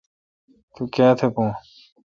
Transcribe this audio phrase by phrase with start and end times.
[0.73, 1.45] تو کایتھ بھو۔